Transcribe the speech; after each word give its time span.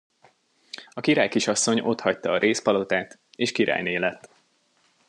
A 0.93 0.99
királykisasszony 1.01 1.79
otthagyta 1.79 2.31
a 2.31 2.37
rézpalotát, 2.37 3.19
és 3.35 3.51
királyné 3.51 3.95
lett. 3.97 4.29